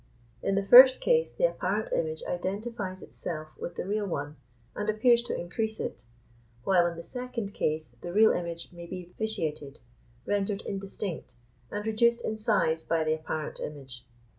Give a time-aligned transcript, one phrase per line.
[0.41, 4.35] In the first case the apparent image identifies itself with the real one,
[4.75, 6.05] and appears to increase it,
[6.63, 9.79] while, in the second case, the real image may be vitiated,
[10.25, 11.35] rendered indistinct,
[11.69, 14.03] and reduced in size by the apparent image.